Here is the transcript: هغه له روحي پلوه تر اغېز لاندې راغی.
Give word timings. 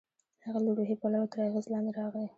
هغه 0.45 0.59
له 0.65 0.71
روحي 0.77 0.95
پلوه 1.01 1.27
تر 1.31 1.39
اغېز 1.47 1.65
لاندې 1.73 1.91
راغی. 1.99 2.25